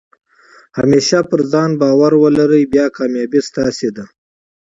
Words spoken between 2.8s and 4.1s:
کامیابي ستاسي ده.